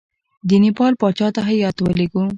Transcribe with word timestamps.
د 0.49 0.51
نیپال 0.63 0.93
پاچا 1.01 1.27
ته 1.35 1.41
هیات 1.49 1.77
ولېږو. 1.79 2.21